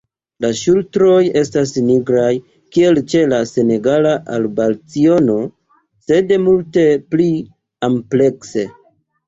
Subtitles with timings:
[0.43, 2.31] La ŝultroj estas nigraj,
[2.77, 5.37] kiel ĉe la Senegala arbalciono,
[6.09, 7.31] sed multe pli
[7.93, 8.69] amplekse.